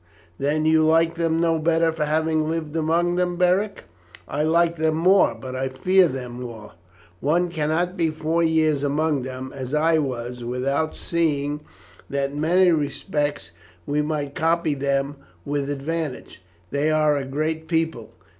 "Then 0.39 0.65
you 0.65 0.81
like 0.83 1.13
them 1.13 1.39
no 1.39 1.59
better 1.59 1.91
for 1.91 2.05
having 2.05 2.49
lived 2.49 2.75
among 2.75 3.17
them, 3.17 3.35
Beric?" 3.35 3.83
"I 4.27 4.41
like 4.41 4.77
them 4.77 4.95
more, 4.95 5.35
but 5.39 5.55
I 5.55 5.69
fear 5.69 6.07
them 6.07 6.41
more. 6.41 6.71
One 7.19 7.49
cannot 7.49 7.97
be 7.97 8.09
four 8.09 8.41
years 8.41 8.81
among 8.81 9.21
them, 9.21 9.53
as 9.55 9.75
I 9.75 9.99
was, 9.99 10.43
without 10.43 10.95
seeing 10.95 11.59
that 12.09 12.31
in 12.31 12.41
many 12.41 12.71
respects 12.71 13.51
we 13.85 14.01
might 14.01 14.33
copy 14.33 14.73
them 14.73 15.17
with 15.45 15.69
advantage. 15.69 16.41
They 16.71 16.89
are 16.89 17.15
a 17.15 17.23
great 17.23 17.67
people. 17.67 18.09